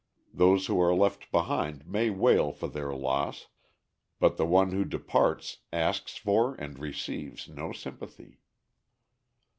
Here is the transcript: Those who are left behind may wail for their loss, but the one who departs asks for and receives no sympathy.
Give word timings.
Those 0.33 0.65
who 0.65 0.81
are 0.81 0.95
left 0.95 1.31
behind 1.31 1.85
may 1.85 2.09
wail 2.09 2.51
for 2.51 2.67
their 2.67 2.91
loss, 2.91 3.49
but 4.19 4.35
the 4.35 4.47
one 4.47 4.71
who 4.71 4.83
departs 4.83 5.59
asks 5.71 6.15
for 6.17 6.55
and 6.55 6.79
receives 6.79 7.47
no 7.47 7.71
sympathy. 7.71 8.39